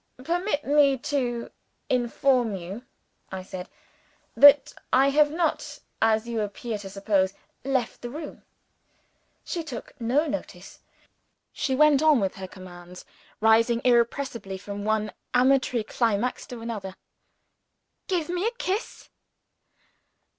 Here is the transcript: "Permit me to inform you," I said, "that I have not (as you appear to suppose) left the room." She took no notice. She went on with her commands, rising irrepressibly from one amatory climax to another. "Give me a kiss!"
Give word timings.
"Permit 0.23 0.63
me 0.65 0.97
to 0.97 1.51
inform 1.87 2.55
you," 2.55 2.81
I 3.31 3.43
said, 3.43 3.69
"that 4.35 4.73
I 4.91 5.11
have 5.11 5.29
not 5.29 5.77
(as 6.01 6.27
you 6.27 6.41
appear 6.41 6.79
to 6.79 6.89
suppose) 6.89 7.35
left 7.63 8.01
the 8.01 8.09
room." 8.09 8.41
She 9.45 9.63
took 9.63 9.93
no 10.01 10.25
notice. 10.25 10.79
She 11.53 11.75
went 11.75 12.01
on 12.01 12.19
with 12.19 12.33
her 12.37 12.47
commands, 12.47 13.05
rising 13.41 13.79
irrepressibly 13.83 14.57
from 14.57 14.85
one 14.85 15.11
amatory 15.35 15.83
climax 15.83 16.47
to 16.47 16.61
another. 16.61 16.95
"Give 18.07 18.27
me 18.27 18.47
a 18.47 18.51
kiss!" 18.57 19.11